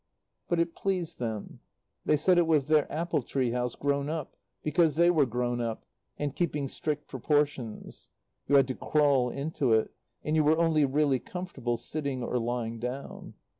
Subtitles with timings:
[0.49, 1.59] But it pleased them.
[2.05, 5.85] They said it was their apple tree house grown up because they were grown up,
[6.17, 8.07] and keeping strict proportions.
[8.47, 9.91] You had to crawl into it,
[10.23, 13.35] and you were only really comfortable sitting or lying down.